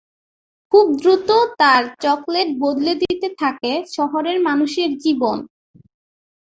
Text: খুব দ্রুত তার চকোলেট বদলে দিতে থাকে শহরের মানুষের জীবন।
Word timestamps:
খুব 0.71 0.85
দ্রুত 0.99 1.29
তার 1.59 1.83
চকোলেট 2.03 2.49
বদলে 2.59 2.93
দিতে 3.01 3.27
থাকে 3.41 3.71
শহরের 3.95 4.37
মানুষের 4.47 4.89
জীবন। 5.03 5.37